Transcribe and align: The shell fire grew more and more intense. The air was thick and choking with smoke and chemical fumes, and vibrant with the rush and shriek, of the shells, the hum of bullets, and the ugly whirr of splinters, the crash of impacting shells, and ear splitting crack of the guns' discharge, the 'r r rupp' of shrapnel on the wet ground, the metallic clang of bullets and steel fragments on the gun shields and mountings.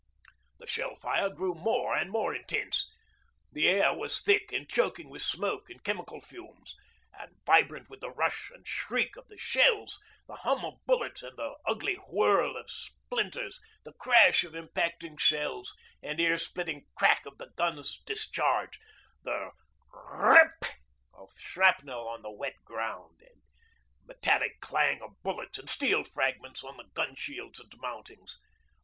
The 0.57 0.65
shell 0.65 0.95
fire 0.95 1.29
grew 1.29 1.53
more 1.53 1.93
and 1.95 2.09
more 2.09 2.33
intense. 2.33 2.89
The 3.51 3.69
air 3.69 3.93
was 3.95 4.19
thick 4.19 4.51
and 4.51 4.67
choking 4.67 5.11
with 5.11 5.21
smoke 5.21 5.69
and 5.69 5.83
chemical 5.83 6.19
fumes, 6.21 6.75
and 7.13 7.35
vibrant 7.45 7.87
with 7.87 7.99
the 7.99 8.09
rush 8.09 8.49
and 8.49 8.65
shriek, 8.67 9.15
of 9.15 9.27
the 9.27 9.37
shells, 9.37 10.01
the 10.25 10.37
hum 10.37 10.65
of 10.65 10.83
bullets, 10.87 11.21
and 11.21 11.37
the 11.37 11.55
ugly 11.67 11.97
whirr 12.09 12.39
of 12.41 12.65
splinters, 12.71 13.61
the 13.83 13.93
crash 13.93 14.43
of 14.43 14.53
impacting 14.53 15.19
shells, 15.19 15.75
and 16.01 16.19
ear 16.19 16.39
splitting 16.39 16.87
crack 16.95 17.27
of 17.27 17.37
the 17.37 17.51
guns' 17.55 18.01
discharge, 18.03 18.79
the 19.21 19.51
'r 19.51 19.53
r 19.93 20.33
rupp' 20.33 20.73
of 21.13 21.31
shrapnel 21.37 22.07
on 22.07 22.23
the 22.23 22.31
wet 22.31 22.55
ground, 22.65 23.17
the 23.19 23.35
metallic 24.07 24.59
clang 24.61 24.99
of 25.03 25.21
bullets 25.21 25.59
and 25.59 25.69
steel 25.69 26.03
fragments 26.03 26.63
on 26.63 26.75
the 26.77 26.89
gun 26.95 27.13
shields 27.13 27.59
and 27.59 27.71
mountings. 27.77 28.39